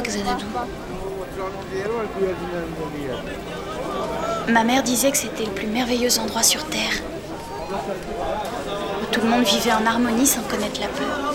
[0.00, 0.46] Xanadu
[4.48, 6.94] Ma mère disait que c'était le plus merveilleux endroit sur Terre.
[9.02, 11.34] Où tout le monde vivait en harmonie sans connaître la peur.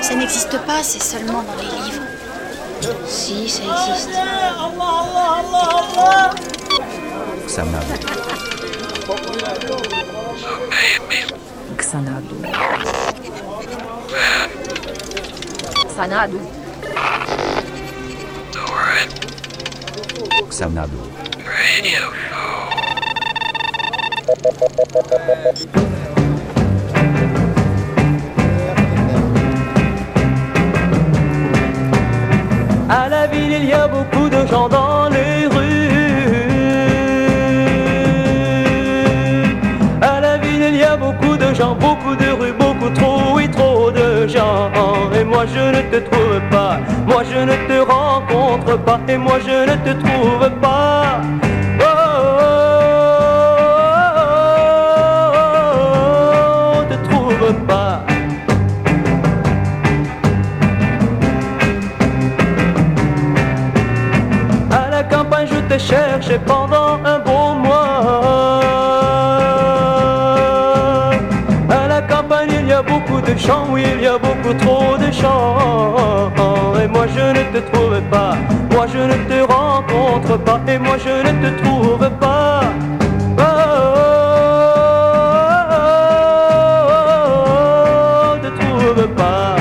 [0.00, 2.02] Ça n'existe pas, c'est seulement dans les livres.
[3.06, 4.10] Si, ça existe.
[7.46, 7.94] Xanadu.
[11.76, 12.34] Xanadu.
[15.94, 16.55] Xanadu.
[20.58, 20.96] Xanadu.
[32.88, 35.90] À la ville, il y a beaucoup de gens dans les rues.
[40.00, 43.46] À la ville, il y a beaucoup de gens, beaucoup de rues, beaucoup trop, oui,
[43.50, 44.70] trop de gens.
[45.14, 45.75] Et moi, je
[47.46, 48.98] ne te rencontre pas.
[49.08, 51.20] Et moi, je ne te trouve pas.
[51.80, 52.42] Oh, oh,
[56.74, 57.94] oh, te trouve pas.
[64.70, 68.60] À la campagne, je t'ai cherché pendant un bon mois.
[71.70, 74.96] À la campagne, il y a beaucoup de champs, oui, il y a beaucoup trop
[74.98, 76.45] de champs.
[76.92, 78.36] Moi, je ne te trouve pas.
[78.70, 80.60] Moi, je ne te rencontre pas.
[80.68, 82.60] Et moi, je ne te trouve pas.
[83.38, 83.96] Oh, oh,
[88.32, 89.56] oh, te trouve pas.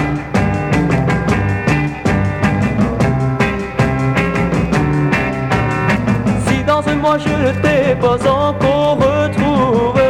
[6.48, 10.02] Si dans un mois je ne t'ai pas encore retrouvé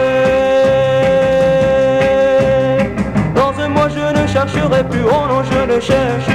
[3.36, 6.34] Dans un mois je ne chercherai plus, oh non je ne chercherai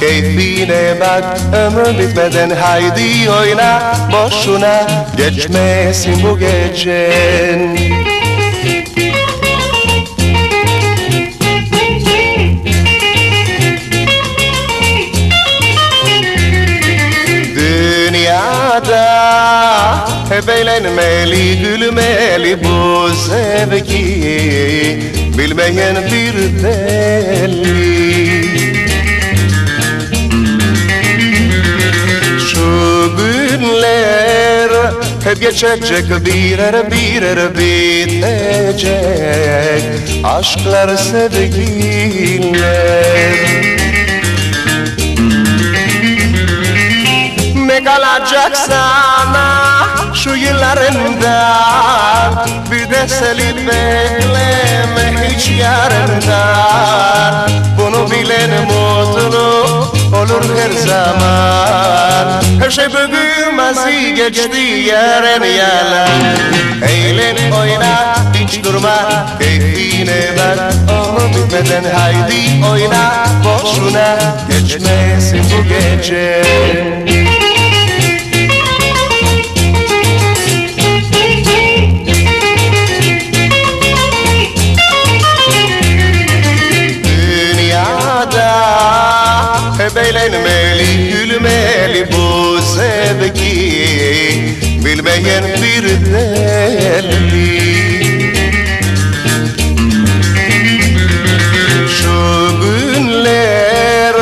[0.00, 1.24] keyfine bak.
[1.52, 3.98] Ömür bitmeden haydi oyna.
[4.12, 4.86] Boşuna
[5.16, 7.78] Geçmesin bu gecen
[17.54, 19.08] Dünyada
[20.28, 23.98] hep eğlenmeli, gülmeli bu zevki
[25.38, 28.47] Bilmeyen bir deli
[33.78, 34.70] günler
[35.24, 38.94] hep geçecek birer birer bitecek.
[40.24, 42.58] Aşklar sevgiler
[47.54, 49.84] Ne kalacak sana
[50.14, 62.42] şu yıllarından Bir de seni bekleme hiç yarından Bunu bilen mutlu olur her zaman.
[62.62, 66.08] Her şey bugün mazi geçti yarın yalan.
[66.88, 73.26] Eğlen oyna hiç durma keyfine bak Onu bitmeden haydi oyna.
[73.44, 74.18] Boşuna
[74.48, 76.42] Geçmesin bu gece
[90.08, 94.58] eğlenmeli, gülmeli bu sevgi.
[94.84, 97.58] Bilmeyen bir deli
[101.88, 102.16] Şu
[102.60, 104.14] günler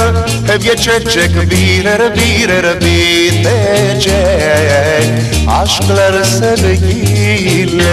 [0.47, 4.17] hep geçecek birer birer bitecek.
[5.49, 7.87] Aşklar sevgiler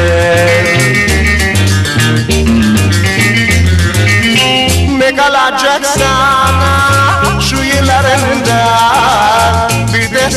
[4.98, 6.63] Ne kalacaksa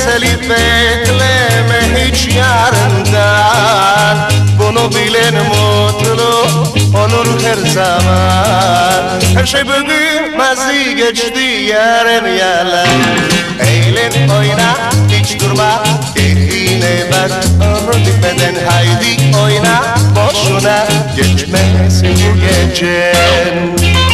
[0.04, 4.30] Selip bekleme hiç yarından.
[4.58, 6.46] Bunu bilen mutlu
[6.94, 9.20] olur her zaman.
[9.34, 11.40] Her şey bugün mazi geçti
[11.70, 12.88] yarın yalan.
[13.60, 14.76] Eğlen oyna
[15.08, 15.82] hiç durma
[16.14, 24.05] keyfine bak Ömür bitmeden haydi oyna boşuna geçmesin bu gecen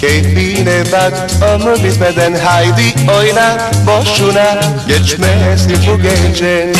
[0.00, 3.70] Keyfine bak ömür bitmeden Haydi oyna.
[3.86, 6.72] Boşuna Geçmesin bu gece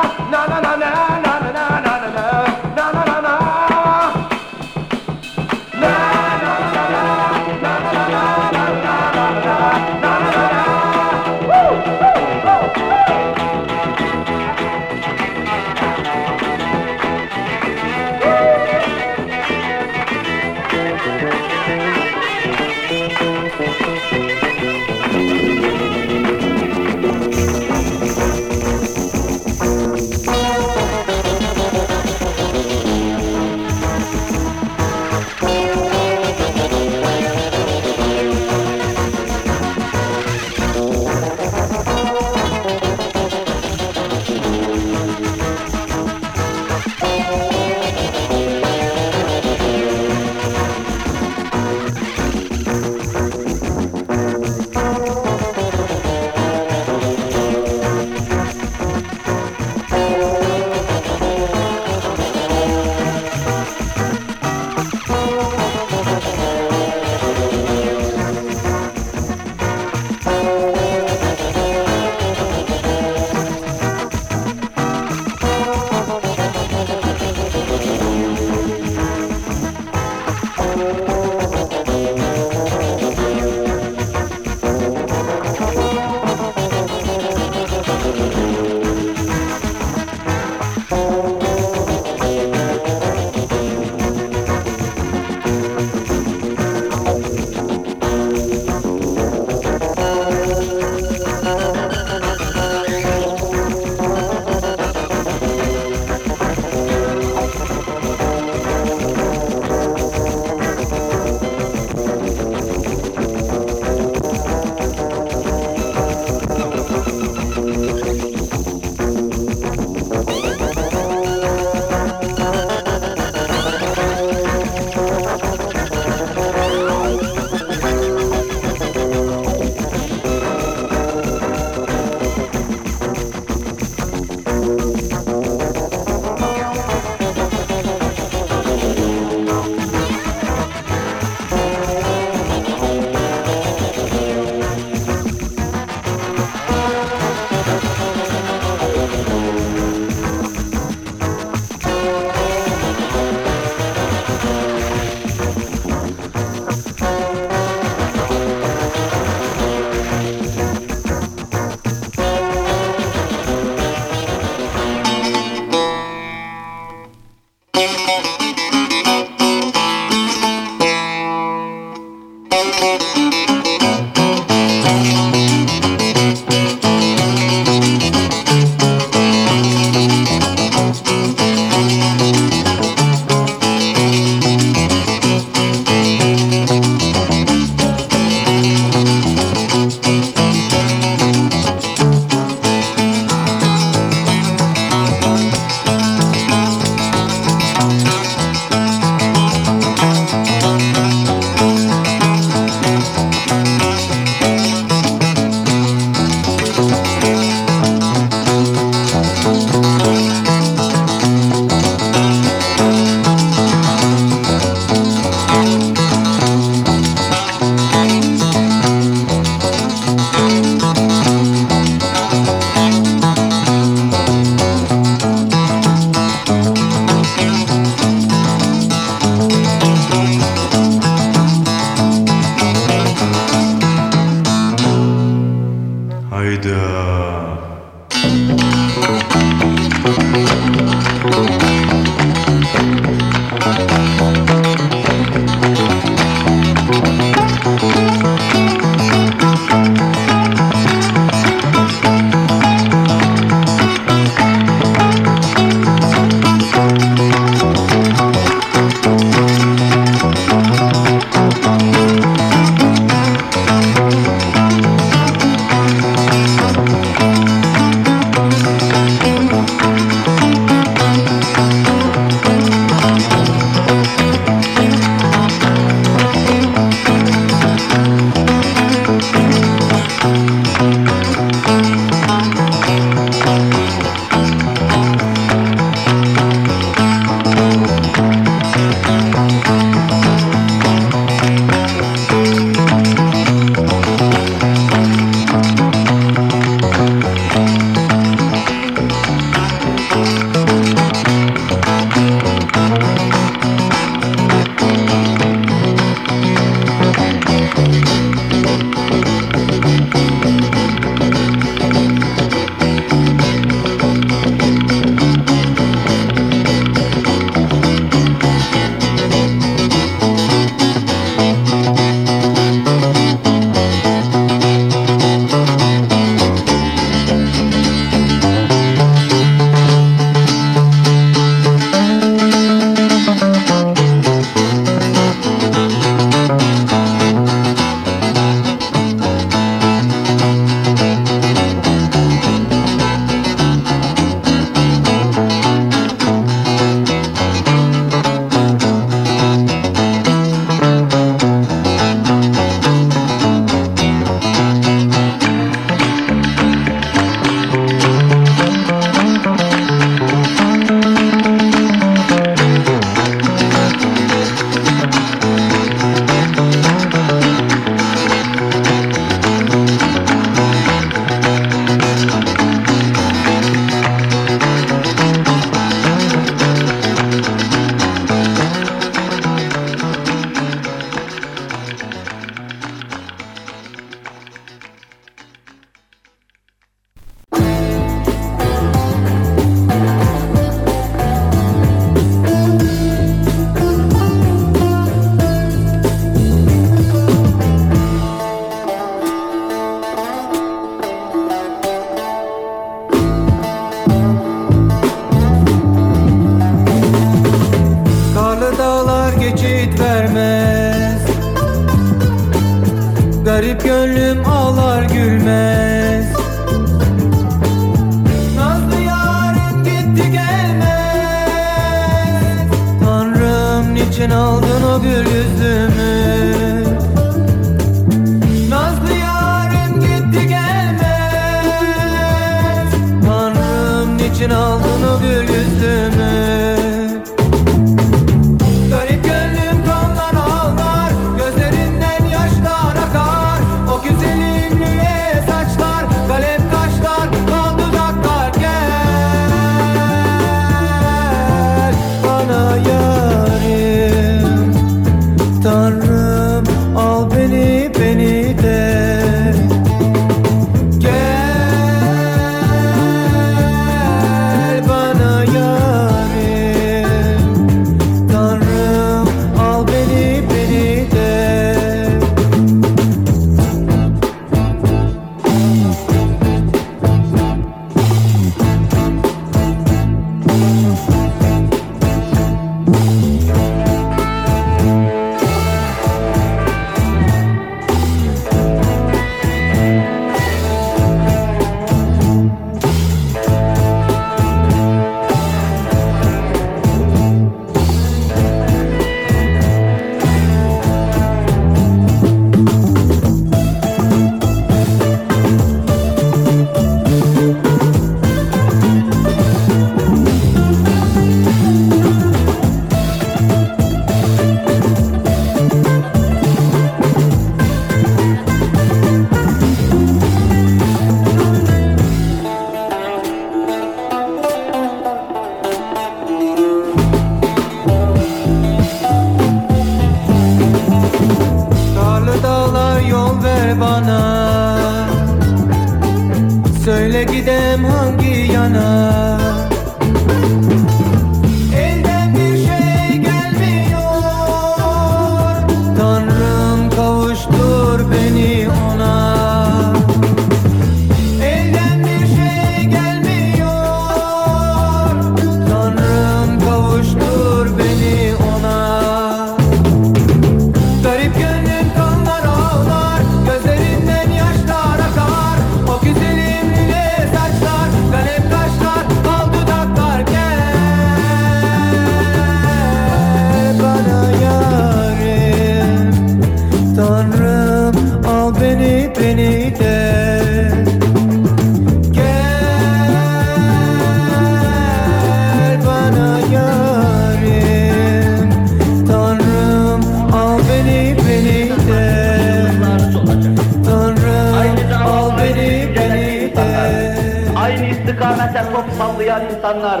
[599.78, 600.00] insanlar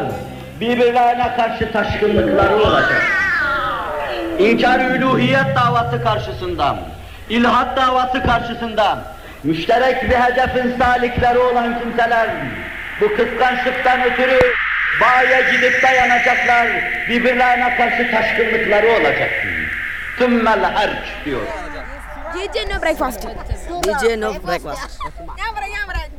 [0.60, 3.02] birbirlerine karşı taşkınlıkları olacak.
[4.38, 6.76] İnkar üluhiyet davası karşısında,
[7.28, 8.98] ilhat davası karşısında
[9.44, 12.28] müşterek bir hedefin salikleri olan kimseler
[13.00, 14.40] bu kıskançlıktan ötürü
[15.00, 16.68] bağa gidip dayanacaklar,
[17.08, 19.30] birbirlerine karşı taşkınlıkları olacak.
[20.18, 21.42] Tümmel harç diyor.
[22.34, 23.26] DJ no breakfast.
[23.82, 25.00] DJ no breakfast.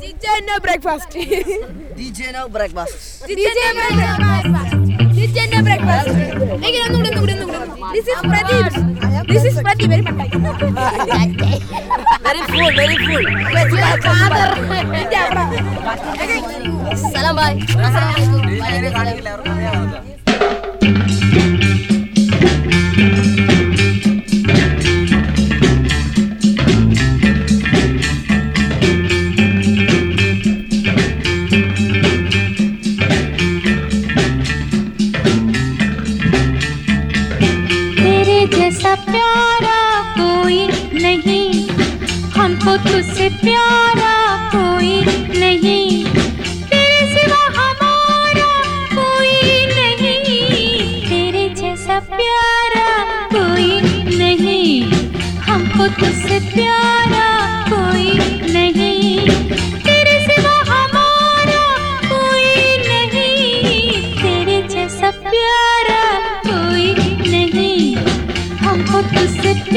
[0.02, 1.16] DJ no breakfast.
[2.00, 3.24] DJ no breakfast.
[3.28, 3.84] DJ no
[4.18, 4.74] breakfast.
[5.16, 6.08] DJ no breakfast.
[6.66, 8.70] എങ്ങനെ ഒന്നും കൂടെ ഒന്നും കൂടെ this is Pradeep
[9.32, 10.30] this is Pradeep very മട്ടായി
[12.26, 13.26] very full very full
[14.08, 14.50] father
[17.14, 17.52] സലാം bye
[17.86, 18.40] അസ്സലാമു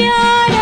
[0.03, 0.52] प्यार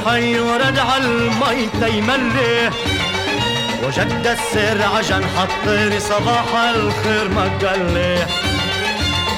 [0.00, 2.70] غزل الحي ورد على المي تيملي
[3.84, 8.26] وجد السر عشان حطني صباح الخير ما قال لي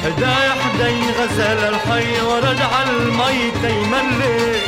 [0.05, 4.61] هدايا حدي غزل الحي ورد على المي تيملي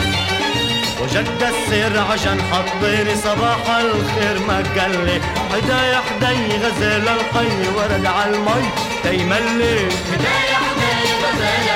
[1.03, 5.21] وجد السر عشان حطني صباح الخير ما قال لي
[5.53, 8.69] هدايا حدي غزل الحي ورد على المي
[9.03, 9.79] تيملي
[10.13, 11.74] هدايا حدي غزل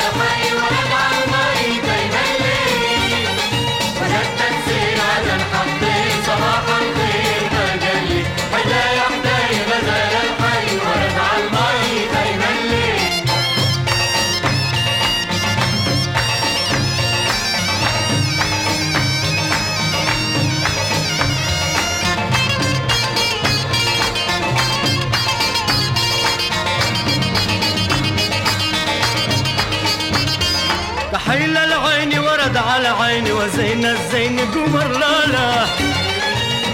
[34.29, 35.65] الزين قمر لالا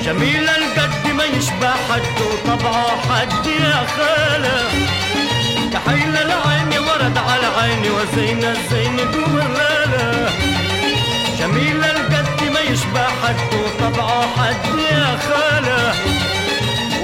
[0.05, 4.59] جميل القد ما يشبه حد وطبعه حد يا خالة.
[5.73, 10.31] كحيل العين ورد على عيني وزين الزين قمر لالا
[11.39, 15.95] جميل القد ما يشبه حد وطبعه حد يا خالة.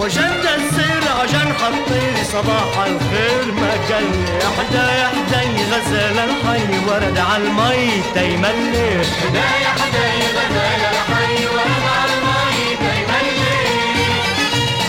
[0.01, 4.05] وجد السر عشان حطيلي صباح الخير ما لي
[4.49, 12.77] احدى يحدى غزل الحي ورد على المي تيملي احدى يحدى غزل الحي ورد على المي
[12.77, 13.61] تيملي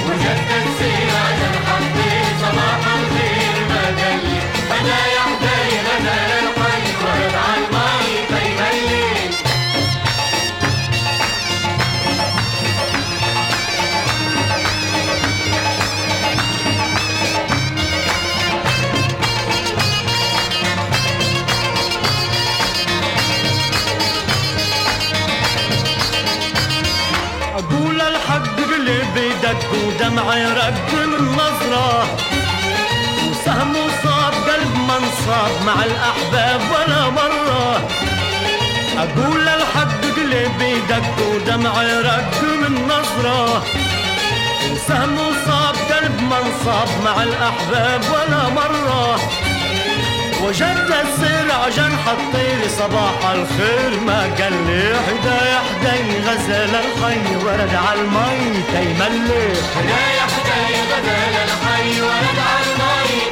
[0.08, 4.40] وجد السر عشان حطيلي صباح الخير ما لي
[4.72, 5.11] احدى
[29.52, 32.18] لك ودمعي من نظره
[33.30, 33.74] وسهم
[34.04, 37.88] صاب قلب منصاب مع الأحباب ولا مرة.
[38.98, 43.64] أقول للحد قلب ودمع ودمعي من نظره
[44.72, 49.20] وسهم صاب قلب منصاب مع الأحباب ولا مرة.
[50.44, 58.02] وجد السرع جرحك حطيلي صباح الخير ما قال لي حدايا حداي غزل الحي ورد على
[58.02, 63.31] المي تيملي حدايا حداي غزل الحي ورد على المي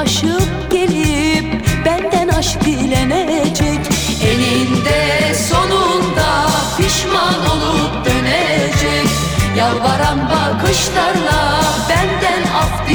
[0.00, 3.80] aşıp gelip benden aşk dilenecek.
[4.22, 6.46] Eninde sonunda
[6.76, 9.08] pişman olup dönecek.
[9.56, 12.88] Yalvaran bakışlarla benden af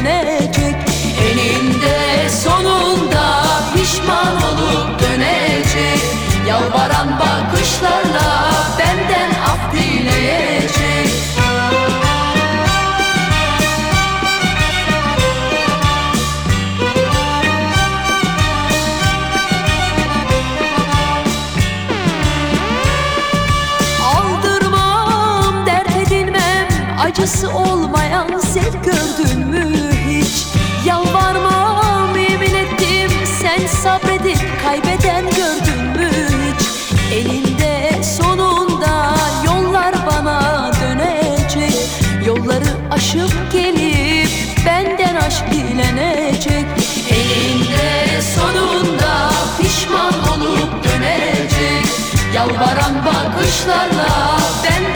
[0.00, 0.74] aşk dilenecek
[1.30, 3.42] Eninde sonunda
[3.74, 6.00] pişman olup dönecek.
[6.48, 11.10] Yalvaran bakışlarla benden af dileyecek.
[27.04, 27.99] Acısı olmayan
[52.60, 54.89] Baran bakışlarla ben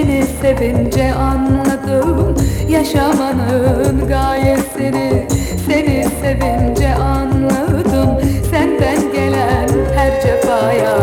[0.00, 2.36] Seni sevince anladım.
[2.68, 5.26] Yaşamanın gayesini
[5.66, 8.20] Seni sevince anladım.
[8.50, 10.96] Senden gelen her cefaya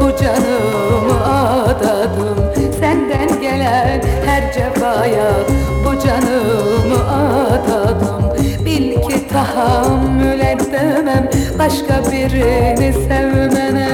[0.00, 1.26] Bu canımı
[1.64, 2.52] adadım.
[2.80, 5.30] Senden gelen her cefaya
[5.84, 8.36] Bu canımı adadım.
[8.64, 13.88] Bil ki tahammül edemem başka birini sevmene.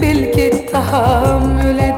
[0.00, 1.91] Bil ki tahammül edemem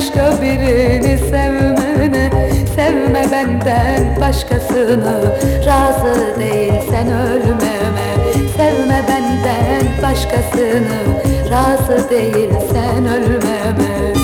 [0.00, 2.30] başka birini sevmene
[2.74, 5.36] Sevme benden başkasını.
[5.66, 11.20] Razı değilsen ölmeme Sevme benden başkasını.
[11.50, 14.19] Razı değilsen ölmeme